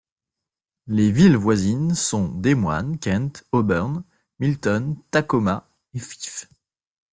Les 0.87 1.11
villes 1.11 1.35
voisines 1.37 1.93
sont 1.93 2.27
Des 2.29 2.55
Moines, 2.55 2.97
Kent, 2.97 3.45
Auburn, 3.51 4.03
Milton, 4.39 4.97
Tacoma 5.11 5.69
et 5.93 5.99
Fife. 5.99 6.47